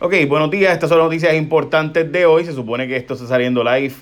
[0.00, 0.72] Ok, buenos días.
[0.72, 2.44] Estas son las noticias importantes de hoy.
[2.44, 3.94] Se supone que esto está saliendo live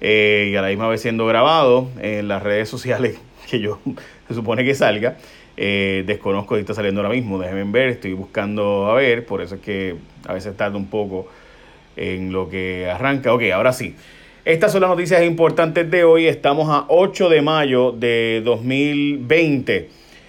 [0.00, 3.18] eh, y a la misma vez siendo grabado en las redes sociales
[3.50, 3.80] que yo
[4.28, 5.16] se supone que salga.
[5.56, 7.40] Eh, desconozco si está saliendo ahora mismo.
[7.40, 7.88] Déjenme ver.
[7.88, 9.26] Estoy buscando a ver.
[9.26, 9.96] Por eso es que
[10.28, 11.26] a veces tarda un poco
[11.96, 13.34] en lo que arranca.
[13.34, 13.96] Ok, ahora sí.
[14.44, 16.28] Estas son las noticias importantes de hoy.
[16.28, 19.88] Estamos a 8 de mayo de 2020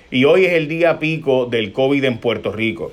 [0.09, 2.91] y hoy es el día pico del COVID en Puerto Rico.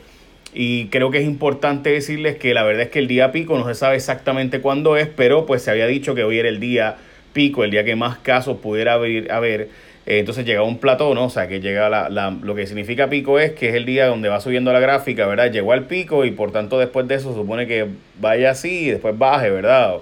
[0.53, 3.67] Y creo que es importante decirles que la verdad es que el día pico no
[3.69, 6.97] se sabe exactamente cuándo es, pero pues se había dicho que hoy era el día
[7.33, 9.31] pico, el día que más casos pudiera haber.
[9.31, 9.69] haber
[10.07, 11.27] eh, entonces llega un platón, ¿no?
[11.27, 14.07] O sea, que llega la, la, lo que significa pico es que es el día
[14.07, 15.53] donde va subiendo la gráfica, ¿verdad?
[15.53, 17.87] Llegó al pico y por tanto después de eso supone que
[18.19, 19.97] vaya así y después baje, ¿verdad?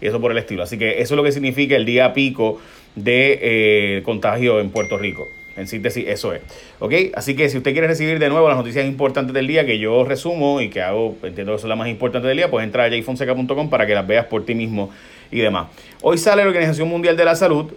[0.00, 0.64] Y eso por el estilo.
[0.64, 2.60] Así que eso es lo que significa el día pico
[2.94, 5.26] de eh, contagio en Puerto Rico.
[5.56, 6.42] En síntesis, eso es.
[6.80, 6.92] ¿Ok?
[7.14, 10.04] Así que si usted quiere recibir de nuevo las noticias importantes del día que yo
[10.04, 12.90] resumo y que hago, entiendo que son las más importantes del día, pues entra a
[12.90, 14.90] jfonseca.com para que las veas por ti mismo
[15.30, 15.68] y demás.
[16.02, 17.72] Hoy sale la Organización Mundial de la Salud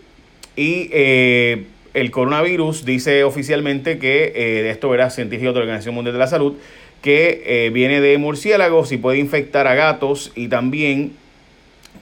[0.55, 6.13] y eh, el coronavirus dice oficialmente que, eh, esto verá científico de la Organización Mundial
[6.13, 6.55] de la Salud,
[7.01, 11.13] que eh, viene de murciélagos y puede infectar a gatos y también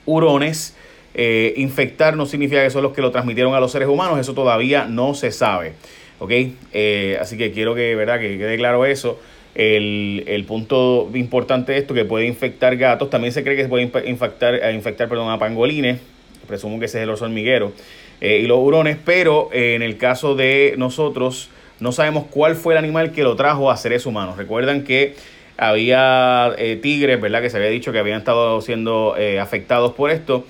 [0.06, 0.74] hurones
[1.18, 4.34] eh, infectar no significa que son los que lo transmitieron a los seres humanos, eso
[4.34, 5.72] todavía no se sabe.
[6.18, 6.30] ¿Ok?
[6.72, 8.20] Eh, así que quiero que, ¿verdad?
[8.20, 9.18] que quede claro eso.
[9.54, 13.90] El, el, punto importante de esto que puede infectar gatos, también se cree que puede
[14.04, 15.98] infectar, eh, infectar perdón, a pangolines,
[16.46, 17.72] presumo que ese es el oso hormiguero,
[18.20, 21.48] eh, y los hurones, pero en el caso de nosotros
[21.80, 24.36] no sabemos cuál fue el animal que lo trajo a seres humanos.
[24.36, 25.14] Recuerdan que
[25.56, 27.40] había tigres, ¿verdad?
[27.40, 30.44] Que se había dicho que habían estado siendo afectados por esto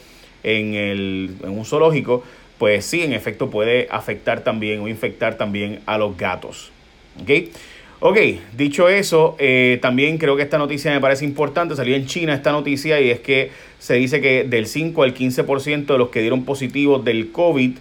[0.47, 2.25] en, el, en un zoológico,
[2.58, 6.70] pues sí, en efecto puede afectar también o infectar también a los gatos.
[7.20, 7.30] ¿Ok?
[7.98, 8.19] Ok,
[8.56, 11.75] dicho eso, eh, también creo que esta noticia me parece importante.
[11.77, 15.86] Salió en China esta noticia y es que se dice que del 5 al 15%
[15.86, 17.72] de los que dieron positivo del COVID,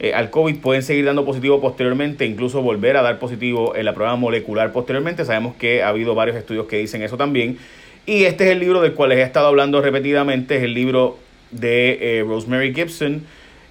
[0.00, 3.94] eh, al COVID pueden seguir dando positivo posteriormente, incluso volver a dar positivo en la
[3.94, 5.24] prueba molecular posteriormente.
[5.24, 7.56] Sabemos que ha habido varios estudios que dicen eso también.
[8.06, 11.16] Y este es el libro del cual les he estado hablando repetidamente, es el libro
[11.60, 13.22] de eh, Rosemary Gibson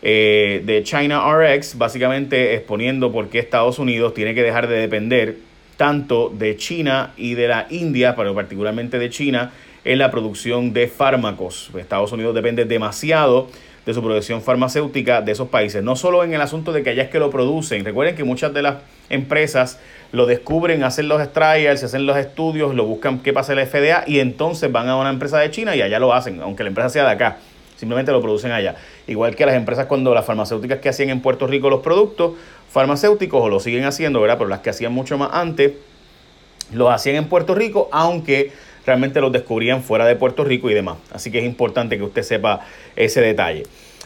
[0.02, 5.38] eh, de China RX, básicamente exponiendo por qué Estados Unidos tiene que dejar de depender
[5.78, 9.52] tanto de China y de la India, pero particularmente de China,
[9.86, 11.72] en la producción de fármacos.
[11.78, 13.48] Estados Unidos depende demasiado
[13.86, 15.84] de su producción farmacéutica de esos países.
[15.84, 17.84] No solo en el asunto de que allá es que lo producen.
[17.84, 18.76] Recuerden que muchas de las
[19.10, 19.80] empresas
[20.12, 24.04] lo descubren, hacen los trials, hacen los estudios, lo buscan qué pasa en la FDA
[24.06, 26.90] y entonces van a una empresa de China y allá lo hacen, aunque la empresa
[26.90, 27.38] sea de acá
[27.84, 28.76] simplemente lo producen allá.
[29.08, 32.34] Igual que las empresas cuando las farmacéuticas que hacían en Puerto Rico los productos
[32.72, 34.38] farmacéuticos o lo siguen haciendo, ¿verdad?
[34.38, 35.74] Pero las que hacían mucho más antes,
[36.72, 38.52] los hacían en Puerto Rico, aunque
[38.86, 40.98] realmente los descubrían fuera de Puerto Rico y demás.
[41.12, 42.62] Así que es importante que usted sepa
[42.96, 43.64] ese detalle.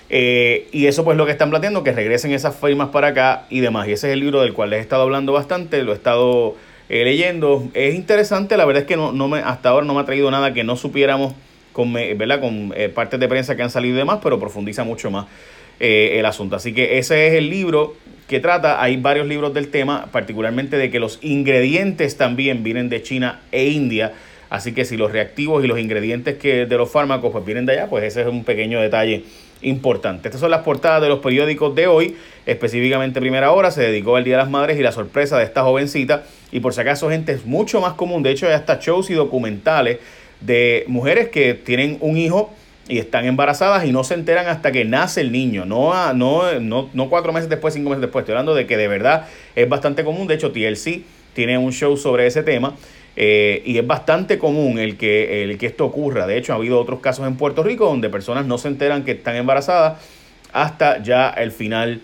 [0.09, 3.59] Eh, y eso pues lo que están planteando, que regresen esas firmas para acá y
[3.59, 3.87] demás.
[3.87, 6.55] Y ese es el libro del cual les he estado hablando bastante, lo he estado
[6.89, 7.67] eh, leyendo.
[7.75, 10.31] Es interesante, la verdad es que no, no me, hasta ahora no me ha traído
[10.31, 11.33] nada que no supiéramos
[11.77, 12.41] con, ¿verdad?
[12.41, 15.27] con eh, partes de prensa que han salido y demás, pero profundiza mucho más
[15.79, 16.55] eh, el asunto.
[16.55, 17.93] Así que ese es el libro
[18.27, 23.03] que trata, hay varios libros del tema, particularmente de que los ingredientes también vienen de
[23.03, 24.13] China e India.
[24.49, 27.73] Así que si los reactivos y los ingredientes que de los fármacos pues vienen de
[27.73, 29.23] allá, pues ese es un pequeño detalle
[29.61, 30.29] importante.
[30.29, 32.17] Estas son las portadas de los periódicos de hoy,
[32.47, 35.61] específicamente Primera Hora, se dedicó al Día de las Madres y la sorpresa de esta
[35.61, 36.23] jovencita.
[36.51, 39.13] Y por si acaso, gente, es mucho más común, de hecho hay hasta shows y
[39.13, 39.99] documentales
[40.41, 42.53] de mujeres que tienen un hijo
[42.87, 46.89] y están embarazadas y no se enteran hasta que nace el niño, no, no, no,
[46.93, 48.23] no cuatro meses después, cinco meses después.
[48.23, 50.27] Estoy hablando de que de verdad es bastante común.
[50.27, 51.01] De hecho, TLC
[51.33, 52.75] tiene un show sobre ese tema.
[53.19, 56.27] Eh, y es bastante común el que, el que esto ocurra.
[56.27, 59.13] De hecho, ha habido otros casos en Puerto Rico donde personas no se enteran que
[59.13, 59.99] están embarazadas
[60.53, 62.01] hasta ya el final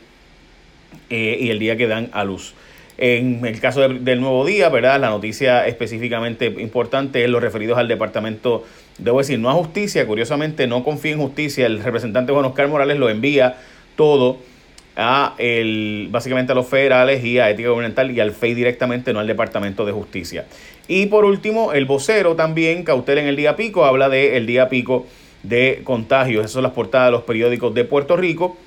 [1.11, 2.55] eh, y el día que dan a luz.
[2.97, 4.99] En el caso del nuevo día, ¿verdad?
[4.99, 8.63] La noticia específicamente importante es los referidos al departamento,
[8.99, 12.99] debo decir, no a justicia, curiosamente no confía en justicia, el representante Juan Oscar Morales
[12.99, 13.57] lo envía
[13.95, 14.37] todo
[14.95, 19.19] a el, básicamente a los federales y a ética gubernamental y al FEI directamente, no
[19.19, 20.45] al Departamento de Justicia.
[20.87, 24.69] Y por último, el vocero también, cautela en el día pico, habla del el día
[24.69, 25.07] pico
[25.41, 26.41] de contagios.
[26.41, 28.57] Esas son las portadas de los periódicos de Puerto Rico.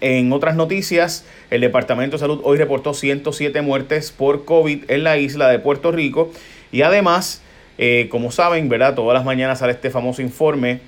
[0.00, 5.16] En otras noticias, el Departamento de Salud hoy reportó 107 muertes por COVID en la
[5.16, 6.30] isla de Puerto Rico.
[6.70, 7.42] Y además,
[7.78, 8.94] eh, como saben, ¿verdad?
[8.94, 10.80] Todas las mañanas sale este famoso informe.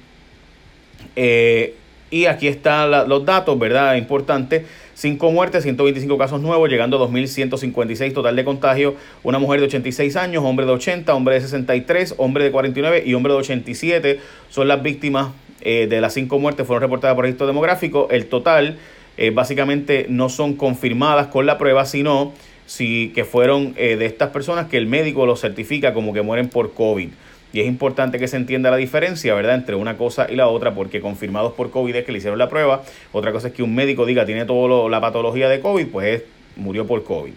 [1.16, 1.75] Eh,
[2.10, 3.96] y aquí están los datos, ¿verdad?
[3.96, 4.64] Importante.
[4.94, 8.94] 5 muertes, 125 casos nuevos, llegando a 2.156 total de contagio.
[9.22, 13.14] Una mujer de 86 años, hombre de 80, hombre de 63, hombre de 49 y
[13.14, 15.28] hombre de 87 son las víctimas
[15.60, 18.08] eh, de las 5 muertes, fueron reportadas por registro demográfico.
[18.10, 18.78] El total
[19.19, 22.32] eh, básicamente no son confirmadas con la prueba, sino
[22.67, 26.49] si, que fueron eh, de estas personas que el médico los certifica como que mueren
[26.49, 27.09] por COVID.
[27.53, 30.75] Y es importante que se entienda la diferencia, ¿verdad?, entre una cosa y la otra,
[30.75, 32.82] porque confirmados por COVID es que le hicieron la prueba.
[33.11, 36.23] Otra cosa es que un médico diga tiene toda la patología de COVID, pues
[36.56, 37.32] murió por COVID.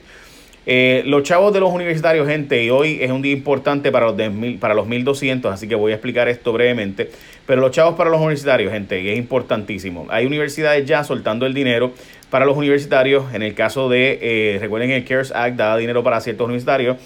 [0.66, 4.18] Eh, los chavos de los universitarios, gente, y hoy es un día importante para los,
[4.18, 7.10] de, para los 1200, así que voy a explicar esto brevemente.
[7.48, 10.06] Pero los chavos para los universitarios, gente, es importantísimo.
[10.10, 11.94] Hay universidades ya soltando el dinero
[12.30, 13.34] para los universitarios.
[13.34, 16.98] En el caso de, eh, recuerden, el CARES Act da dinero para ciertos universitarios.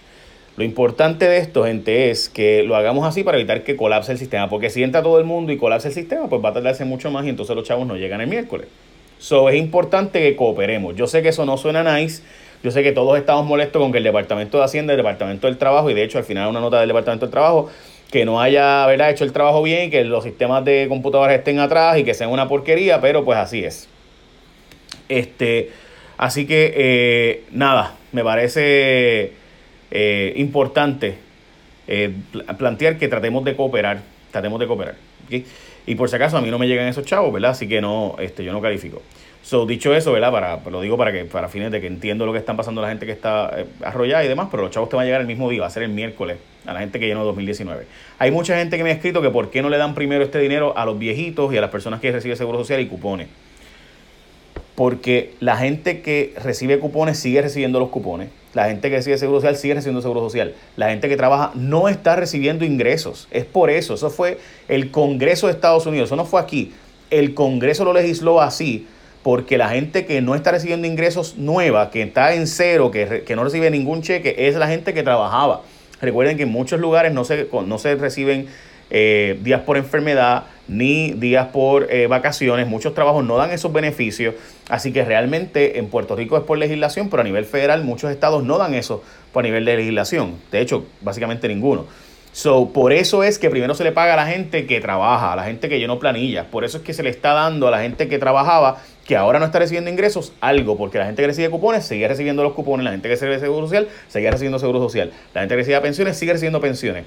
[0.57, 4.17] Lo importante de esto, gente, es que lo hagamos así para evitar que colapse el
[4.17, 4.49] sistema.
[4.49, 7.11] Porque si entra todo el mundo y colapse el sistema, pues va a tardarse mucho
[7.11, 8.67] más y entonces los chavos no llegan el miércoles.
[9.19, 10.95] So, es importante que cooperemos.
[10.95, 12.23] Yo sé que eso no suena nice.
[12.63, 15.59] Yo sé que todos estamos molestos con que el Departamento de Hacienda, el Departamento del
[15.59, 17.69] Trabajo, y de hecho al final una nota del Departamento del Trabajo,
[18.09, 19.11] que no haya ¿verdad?
[19.11, 22.47] hecho el trabajo bien, que los sistemas de computadoras estén atrás y que sean una
[22.47, 23.87] porquería, pero pues así es.
[25.07, 25.71] Este,
[26.17, 29.33] así que eh, nada, me parece
[29.91, 31.15] eh, importante
[31.87, 32.13] eh,
[32.57, 34.01] plantear que tratemos de cooperar,
[34.31, 34.95] tratemos de cooperar.
[35.85, 37.51] Y por si acaso a mí no me llegan esos chavos, ¿verdad?
[37.51, 39.01] Así que no, este, yo no califico.
[39.41, 40.29] So, dicho eso, ¿verdad?
[40.29, 42.89] Para, lo digo para que para fines de que entiendo lo que están pasando la
[42.89, 45.27] gente que está eh, arrollada y demás, pero los chavos te van a llegar el
[45.27, 47.85] mismo día, va a ser el miércoles, a la gente que llenó 2019.
[48.19, 50.39] Hay mucha gente que me ha escrito que por qué no le dan primero este
[50.39, 53.29] dinero a los viejitos y a las personas que reciben seguro social y cupones.
[54.77, 59.39] Porque la gente que recibe cupones sigue recibiendo los cupones la gente que recibe seguro
[59.39, 60.55] social sigue recibiendo seguro social.
[60.77, 63.27] La gente que trabaja no está recibiendo ingresos.
[63.29, 63.93] Es por eso.
[63.93, 66.09] Eso fue el Congreso de Estados Unidos.
[66.09, 66.73] Eso no fue aquí.
[67.11, 68.87] El Congreso lo legisló así
[69.21, 73.35] porque la gente que no está recibiendo ingresos nueva, que está en cero, que, que
[73.35, 75.61] no recibe ningún cheque, es la gente que trabajaba.
[76.01, 78.47] Recuerden que en muchos lugares no se, no se reciben
[78.89, 82.67] eh, días por enfermedad ni días por eh, vacaciones.
[82.67, 84.35] Muchos trabajos no dan esos beneficios.
[84.69, 88.43] Así que realmente en Puerto Rico es por legislación, pero a nivel federal muchos estados
[88.43, 90.35] no dan eso por nivel de legislación.
[90.51, 91.85] De hecho, básicamente ninguno.
[92.33, 95.35] So, por eso es que primero se le paga a la gente que trabaja, a
[95.35, 96.45] la gente que llenó planillas.
[96.45, 98.77] Por eso es que se le está dando a la gente que trabajaba,
[99.07, 100.77] que ahora no está recibiendo ingresos, algo.
[100.77, 103.65] Porque la gente que recibe cupones sigue recibiendo los cupones, la gente que recibe seguro
[103.65, 107.05] social sigue recibiendo seguro social, la gente que recibe pensiones sigue recibiendo pensiones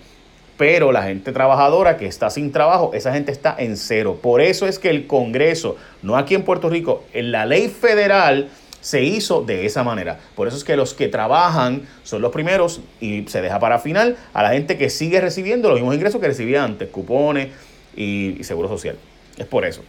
[0.61, 4.19] pero la gente trabajadora que está sin trabajo, esa gente está en cero.
[4.21, 8.51] Por eso es que el Congreso, no aquí en Puerto Rico, en la ley federal
[8.83, 10.21] se hizo de esa manera.
[10.37, 14.19] Por eso es que los que trabajan son los primeros y se deja para final
[14.35, 17.49] a la gente que sigue recibiendo los mismos ingresos que recibía antes, cupones
[17.97, 18.97] y, seguro social.
[19.39, 19.83] Es por eso.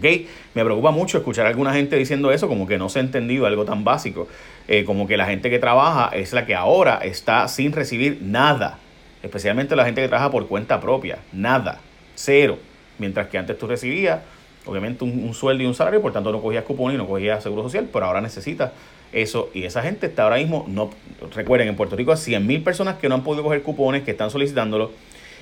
[0.00, 3.46] Me preocupa mucho escuchar a alguna gente diciendo eso, como que no se ha entendido
[3.46, 4.28] algo tan básico,
[4.68, 8.78] eh, como que la gente que trabaja es la que ahora está sin recibir nada,
[9.22, 11.80] especialmente la gente que trabaja por cuenta propia, nada,
[12.14, 12.58] cero,
[12.98, 14.20] mientras que antes tú recibías
[14.66, 17.62] obviamente un, sueldo y un salario, por tanto no cogías cupón y no cogías seguro
[17.62, 18.72] social, pero ahora necesitas
[19.12, 19.50] eso.
[19.54, 20.90] Y esa gente está ahora mismo, no
[21.34, 24.12] recuerden, en Puerto Rico hay 100 mil personas que no han podido coger cupones, que
[24.12, 24.92] están solicitándolo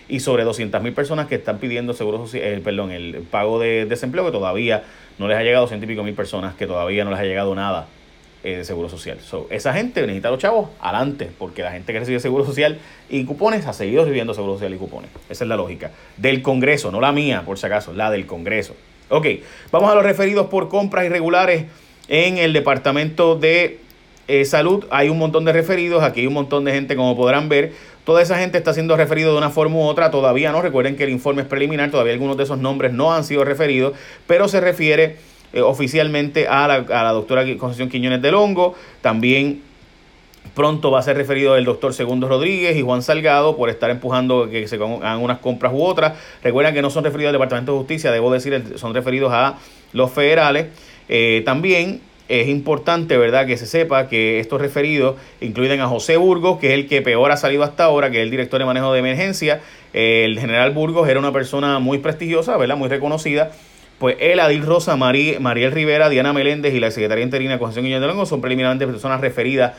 [0.09, 3.87] y sobre 200 mil personas que están pidiendo seguro social, eh, perdón, el pago de
[3.87, 4.85] desempleo que todavía
[5.19, 7.55] no les ha llegado, ciento y pico mil personas que todavía no les ha llegado
[7.55, 7.87] nada
[8.43, 9.19] eh, de seguro social.
[9.21, 12.79] So, esa gente necesita los chavos adelante, porque la gente que recibe seguro social
[13.09, 15.11] y cupones ha seguido recibiendo seguro social y cupones.
[15.29, 15.91] Esa es la lógica.
[16.17, 18.75] Del Congreso, no la mía, por si acaso, la del Congreso.
[19.11, 19.27] Ok,
[19.71, 21.67] vamos a los referidos por compras irregulares
[22.09, 23.81] en el Departamento de
[24.29, 24.85] eh, Salud.
[24.91, 27.73] Hay un montón de referidos, aquí hay un montón de gente, como podrán ver.
[28.05, 30.63] Toda esa gente está siendo referido de una forma u otra, todavía no.
[30.63, 33.93] Recuerden que el informe es preliminar, todavía algunos de esos nombres no han sido referidos,
[34.27, 35.17] pero se refiere
[35.53, 39.63] eh, oficialmente a la, a la doctora Concepción Quiñones del Hongo, también
[40.55, 44.51] Pronto va a ser referido el doctor Segundo Rodríguez y Juan Salgado por estar empujando
[44.51, 46.19] que se hagan unas compras u otras.
[46.43, 49.59] Recuerden que no son referidos al Departamento de Justicia, debo decir, son referidos a
[49.93, 50.67] los federales.
[51.09, 56.59] Eh, también es importante, ¿verdad?, que se sepa que estos referidos incluyen a José Burgos,
[56.59, 58.93] que es el que peor ha salido hasta ahora, que es el director de manejo
[58.93, 59.61] de emergencia.
[59.93, 63.53] el general Burgos era una persona muy prestigiosa, ¿verdad?, muy reconocida.
[64.01, 68.07] Pues él, Adil Rosa, Mariel Rivera, Diana Meléndez y la secretaria interina de Concepción de
[68.07, 69.75] Longo son preliminarmente personas referidas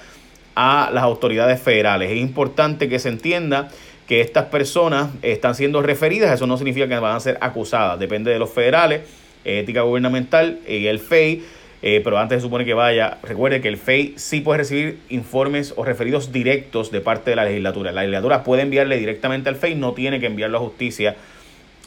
[0.53, 2.11] a las autoridades federales.
[2.11, 3.69] Es importante que se entienda
[4.07, 8.29] que estas personas están siendo referidas, eso no significa que van a ser acusadas, depende
[8.29, 9.09] de los federales,
[9.43, 11.43] ética gubernamental y el FEI,
[11.81, 15.73] eh, pero antes se supone que vaya, recuerde que el FEI sí puede recibir informes
[15.77, 17.91] o referidos directos de parte de la legislatura.
[17.91, 21.15] La legislatura puede enviarle directamente al FEI, no tiene que enviarlo a justicia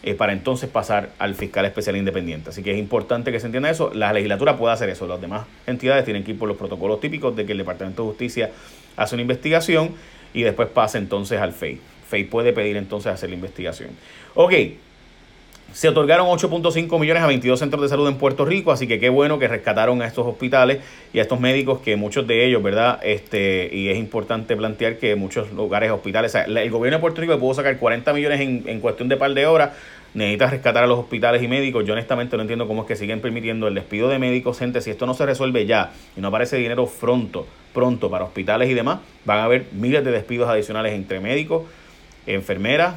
[0.06, 2.50] eh, para entonces pasar al fiscal especial independiente.
[2.50, 3.90] Así que es importante que se entienda eso.
[3.94, 5.06] La legislatura puede hacer eso.
[5.06, 8.08] Las demás entidades tienen que ir por los protocolos típicos de que el Departamento de
[8.08, 8.50] Justicia
[8.98, 9.92] hace una investigación
[10.34, 11.80] y después pasa entonces al FEI.
[12.06, 13.90] FEI puede pedir entonces hacer la investigación.
[14.34, 14.52] Ok,
[15.74, 19.08] se otorgaron 8.5 millones a 22 centros de salud en Puerto Rico, así que qué
[19.08, 20.78] bueno que rescataron a estos hospitales
[21.12, 23.00] y a estos médicos, que muchos de ellos, ¿verdad?
[23.02, 27.54] Este, y es importante plantear que muchos lugares, hospitales, el gobierno de Puerto Rico pudo
[27.54, 29.72] sacar 40 millones en, en cuestión de par de horas,
[30.14, 31.84] necesita rescatar a los hospitales y médicos.
[31.84, 34.90] Yo honestamente no entiendo cómo es que siguen permitiendo el despido de médicos, gente, si
[34.90, 39.00] esto no se resuelve ya y no aparece dinero pronto, pronto para hospitales y demás,
[39.24, 41.64] van a haber miles de despidos adicionales entre médicos,
[42.28, 42.94] enfermeras,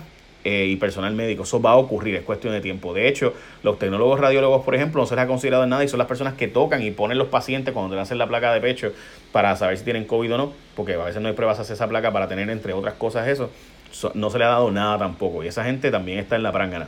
[0.50, 1.44] eh, y personal médico.
[1.44, 2.94] Eso va a ocurrir, es cuestión de tiempo.
[2.94, 5.98] De hecho, los tecnólogos radiólogos, por ejemplo, no se les ha considerado nada y son
[5.98, 8.94] las personas que tocan y ponen los pacientes cuando te hacen la placa de pecho
[9.34, 11.90] para saber si tienen COVID o no, porque a veces no hay pruebas hacer esa
[11.90, 13.50] placa para tener, entre otras cosas, eso.
[14.14, 15.44] no se le ha dado nada tampoco.
[15.44, 16.88] Y esa gente también está en la prangana.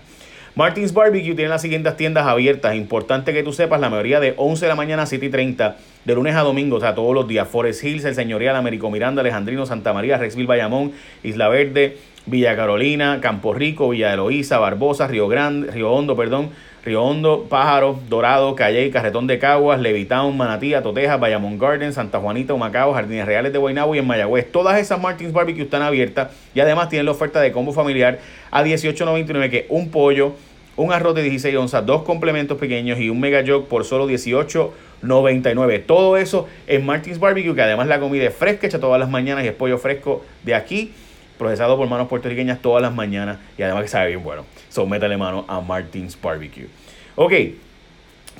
[0.55, 2.75] Martins Barbecue tiene las siguientes tiendas abiertas.
[2.75, 5.77] Importante que tú sepas, la mayoría de 11 de la mañana a 7 y 30,
[6.05, 7.47] de lunes a domingo, o sea, todos los días.
[7.47, 10.91] Forest Hills, El Señorial, Américo Miranda, Alejandrino, Santa María, Rexville, Bayamón,
[11.23, 16.49] Isla Verde, Villa Carolina, Campo Rico, Villa Eloísa, Barbosa, Río Grande, Río Hondo, perdón,
[16.83, 22.53] Río Hondo, Pájaro, Dorado, Calle, Carretón de Caguas, Levitown, Manatía, Toteja, Bayamón Garden, Santa Juanita,
[22.53, 24.51] Humacao, Jardines Reales de Guaynabo y en Mayagüez.
[24.51, 28.63] Todas esas Martins Barbecue están abiertas y además tienen la oferta de combo familiar a
[28.63, 30.33] 18.99 que un pollo,
[30.77, 35.83] un arroz de 16 onzas, dos complementos pequeños y un mega jog por solo 18.99.
[35.85, 39.43] Todo eso en Martins Barbecue, que además la comida es fresca, hecha todas las mañanas
[39.43, 40.93] y es pollo fresco de aquí
[41.39, 44.45] procesado por manos puertorriqueñas todas las mañanas y además que sabe bien bueno.
[44.67, 46.67] So, métale mano a Martins Barbecue.
[47.15, 47.33] Ok,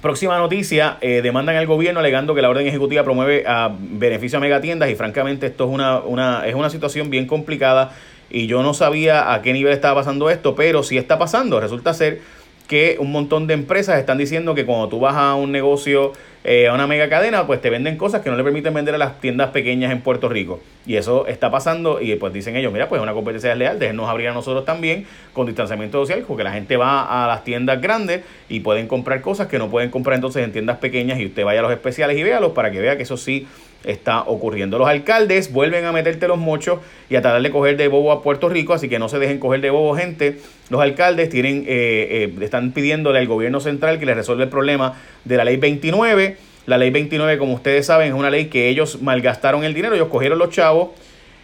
[0.01, 4.41] próxima noticia, eh, demandan al gobierno alegando que la orden ejecutiva promueve a beneficio a
[4.41, 7.94] megatiendas y francamente esto es una, una, es una situación bien complicada
[8.29, 11.60] y yo no sabía a qué nivel estaba pasando esto, pero sí está pasando.
[11.60, 12.22] Resulta ser
[12.70, 16.68] que un montón de empresas están diciendo que cuando tú vas a un negocio, eh,
[16.68, 19.20] a una mega cadena, pues te venden cosas que no le permiten vender a las
[19.20, 20.62] tiendas pequeñas en Puerto Rico.
[20.86, 24.08] Y eso está pasando y pues dicen ellos, mira, pues es una competencia desleal, déjenos
[24.08, 28.22] abrir a nosotros también con distanciamiento social, porque la gente va a las tiendas grandes
[28.50, 31.62] y pueden comprar cosas que no pueden comprar entonces en tiendas pequeñas y usted vaya
[31.62, 33.48] a los especiales y véalos para que vea que eso sí
[33.84, 34.78] está ocurriendo.
[34.78, 38.22] Los alcaldes vuelven a meterte los mochos y a tratar de coger de bobo a
[38.22, 40.40] Puerto Rico, así que no se dejen coger de bobo gente.
[40.70, 44.96] Los alcaldes tienen, eh, eh, están pidiéndole al gobierno central que les resuelva el problema
[45.26, 46.38] de la ley 29.
[46.66, 50.10] La ley 29, como ustedes saben, es una ley que ellos malgastaron el dinero, ellos
[50.10, 50.90] cogieron los chavos,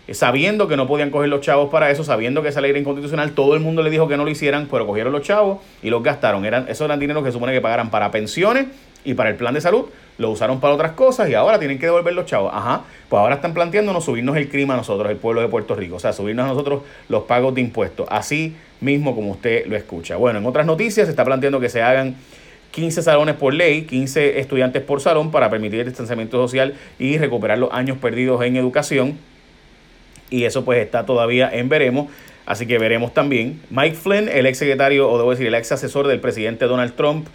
[0.07, 2.79] eh, sabiendo que no podían coger los chavos para eso, sabiendo que esa ley era
[2.79, 5.89] inconstitucional, todo el mundo le dijo que no lo hicieran, pero cogieron los chavos y
[5.89, 6.45] los gastaron.
[6.45, 8.67] Eran, esos eran dinero que supone que pagaran para pensiones
[9.05, 9.85] y para el plan de salud
[10.17, 12.51] lo usaron para otras cosas y ahora tienen que devolver los chavos.
[12.53, 15.95] Ajá, pues ahora están planteándonos subirnos el crimen a nosotros, el pueblo de Puerto Rico,
[15.95, 20.17] o sea, subirnos a nosotros los pagos de impuestos, así mismo como usted lo escucha.
[20.17, 22.15] Bueno, en otras noticias se está planteando que se hagan
[22.71, 27.57] 15 salones por ley, 15 estudiantes por salón para permitir el distanciamiento social y recuperar
[27.57, 29.17] los años perdidos en educación.
[30.29, 32.07] Y eso pues está todavía en veremos.
[32.45, 33.61] Así que veremos también.
[33.69, 37.27] Mike Flynn, el ex secretario, o debo decir, el ex asesor del presidente Donald Trump,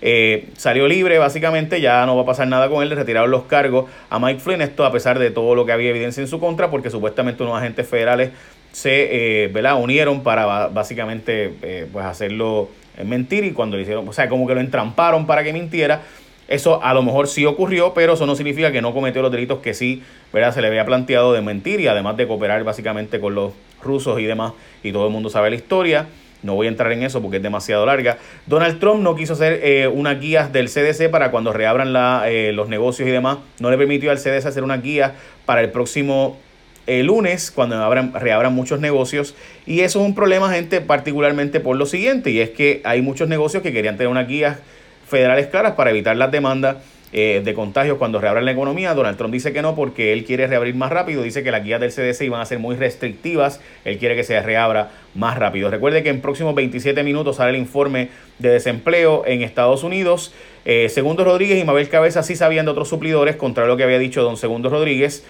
[0.00, 3.44] eh, salió libre básicamente, ya no va a pasar nada con él, le retiraron los
[3.44, 6.38] cargos a Mike Flynn, esto a pesar de todo lo que había evidencia en su
[6.38, 8.30] contra, porque supuestamente unos agentes federales
[8.72, 12.68] se eh, unieron para básicamente eh, pues hacerlo
[13.04, 16.02] mentir y cuando le hicieron, o sea, como que lo entramparon para que mintiera.
[16.48, 19.58] Eso a lo mejor sí ocurrió, pero eso no significa que no cometió los delitos
[19.58, 20.02] que sí
[20.32, 20.54] ¿verdad?
[20.54, 23.52] se le había planteado de mentir y además de cooperar básicamente con los
[23.82, 26.06] rusos y demás, y todo el mundo sabe la historia.
[26.42, 28.18] No voy a entrar en eso porque es demasiado larga.
[28.46, 32.52] Donald Trump no quiso hacer eh, unas guías del CDC para cuando reabran la, eh,
[32.52, 33.38] los negocios y demás.
[33.60, 35.14] No le permitió al CDC hacer una guía
[35.46, 36.38] para el próximo
[36.86, 39.34] el lunes, cuando abran, reabran muchos negocios.
[39.66, 43.28] Y eso es un problema, gente, particularmente por lo siguiente, y es que hay muchos
[43.28, 44.58] negocios que querían tener unas guías
[45.06, 46.78] federales claras para evitar las demandas
[47.12, 48.92] eh, de contagios cuando reabran la economía.
[48.92, 51.22] Donald Trump dice que no porque él quiere reabrir más rápido.
[51.22, 53.60] Dice que las guías del CDC iban a ser muy restrictivas.
[53.84, 55.70] Él quiere que se reabra más rápido.
[55.70, 60.34] Recuerde que en próximos 27 minutos sale el informe de desempleo en Estados Unidos.
[60.66, 63.98] Eh, Segundo Rodríguez y Mabel Cabeza sí sabían de otros suplidores, contra lo que había
[63.98, 65.24] dicho don Segundo Rodríguez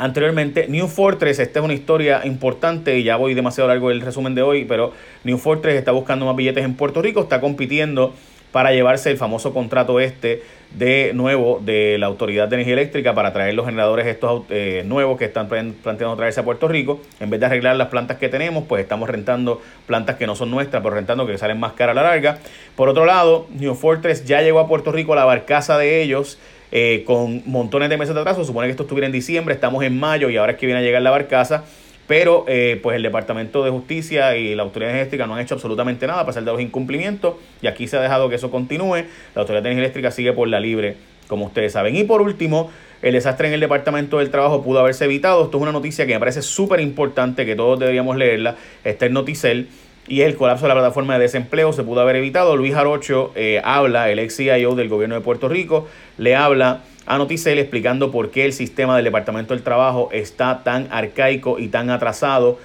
[0.00, 0.66] anteriormente.
[0.68, 4.42] New Fortress, esta es una historia importante y ya voy demasiado largo el resumen de
[4.42, 4.92] hoy, pero
[5.24, 8.14] New Fortress está buscando más billetes en Puerto Rico, está compitiendo
[8.52, 10.42] para llevarse el famoso contrato este
[10.74, 15.18] de nuevo de la Autoridad de Energía Eléctrica para traer los generadores estos eh, nuevos
[15.18, 17.00] que están planteando traerse a Puerto Rico.
[17.18, 20.50] En vez de arreglar las plantas que tenemos, pues estamos rentando plantas que no son
[20.50, 22.38] nuestras, pero rentando que salen más caras a la larga.
[22.76, 26.38] Por otro lado, New Fortress ya llegó a Puerto Rico a la barcaza de ellos
[26.72, 28.44] eh, con montones de meses de atraso.
[28.44, 30.84] Supone que esto estuviera en diciembre, estamos en mayo y ahora es que viene a
[30.84, 31.64] llegar la barcaza.
[32.10, 36.08] Pero eh, pues el Departamento de Justicia y la Autoridad Eléctrica no han hecho absolutamente
[36.08, 39.04] nada a pesar de los incumplimientos y aquí se ha dejado que eso continúe.
[39.36, 40.96] La Autoridad Eléctrica sigue por la libre,
[41.28, 41.94] como ustedes saben.
[41.94, 45.44] Y por último, el desastre en el Departamento del Trabajo pudo haberse evitado.
[45.44, 48.56] Esto es una noticia que me parece súper importante, que todos deberíamos leerla.
[48.82, 49.68] Está en Noticel
[50.08, 52.56] y el colapso de la plataforma de desempleo se pudo haber evitado.
[52.56, 55.86] Luis Jarocho eh, habla, el ex CIO del gobierno de Puerto Rico,
[56.18, 60.88] le habla a Noticel explicando por qué el sistema del Departamento del Trabajo está tan
[60.90, 62.58] arcaico y tan atrasado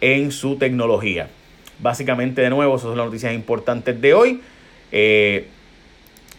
[0.00, 1.28] en su tecnología.
[1.80, 4.40] Básicamente, de nuevo, esas son las noticias importantes de hoy.
[4.92, 5.46] Eh,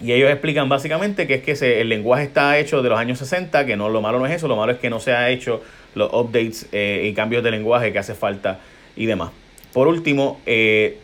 [0.01, 3.65] y ellos explican básicamente que es que el lenguaje está hecho de los años 60,
[3.65, 5.61] que no lo malo no es eso, lo malo es que no se ha hecho
[5.93, 8.59] los updates eh, y cambios de lenguaje que hace falta
[8.95, 9.31] y demás.
[9.73, 10.97] Por último, eh,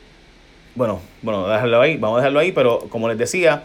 [0.75, 3.63] bueno, bueno, dejarlo ahí, vamos a dejarlo ahí, pero como les decía,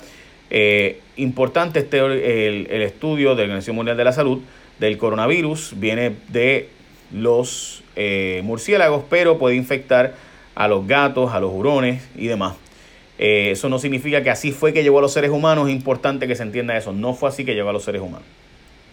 [0.51, 4.41] eh, importante este el, el, estudio de la Organización Mundial de la Salud
[4.79, 6.69] del coronavirus, viene de
[7.13, 10.15] los eh, murciélagos, pero puede infectar
[10.55, 12.57] a los gatos, a los hurones y demás.
[13.19, 16.35] eso no significa que así fue que llegó a los seres humanos, es importante que
[16.35, 18.27] se entienda eso, no fue así que llegó a los seres humanos.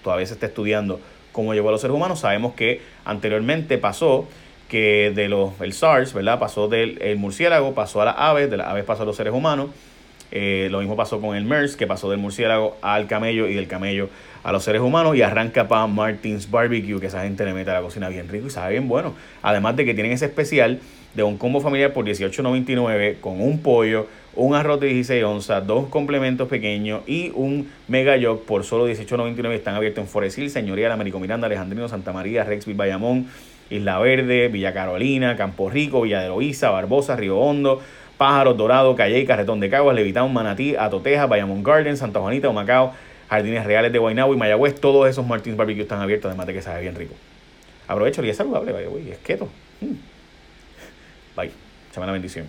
[0.04, 1.00] Todavía se está estudiando
[1.32, 4.28] cómo llegó a los seres humanos, sabemos que anteriormente pasó
[4.68, 6.40] que de los, el SARS, ¿verdad?
[6.40, 9.70] Pasó del murciélago, pasó a las aves, de las aves pasó a los seres humanos.
[10.32, 13.68] Eh, lo mismo pasó con el MERS, que pasó del murciélago al camello y del
[13.68, 14.10] camello
[14.44, 15.16] a los seres humanos.
[15.16, 18.48] Y arranca para Martins Barbecue, que esa gente le mete a la cocina bien rico
[18.48, 19.14] y sabe bien bueno.
[19.42, 20.80] Además de que tienen ese especial
[21.14, 25.88] de un combo familiar por $18.99 con un pollo, un arroz de 16 onzas, dos
[25.88, 29.54] complementos pequeños y un mega yog por solo $18.99.
[29.54, 33.28] Están abiertos en Forest Hill, Señoría, Américo Miranda, Alejandrino, Santa María, Rexville, Bayamón,
[33.72, 37.82] Isla Verde, Villa Carolina, Campo Rico, Villa de Loíza, Barbosa, Río Hondo,
[38.18, 42.94] Pájaros, Dorado, Calle, Carretón de Caguas, Levitán, Manatí, Atoteja, Bayamón Garden, Santa Juanita, Humacao,
[43.30, 44.80] Jardines Reales de Guaynabo y Mayagüez.
[44.80, 47.14] Todos esos Martins Barbecue están abiertos, además de que sabe bien rico.
[47.88, 49.48] Aprovecho y es saludable, vaya, es keto.
[49.82, 49.96] Mm.
[51.36, 51.52] Bye.
[51.92, 52.46] Se la bendición.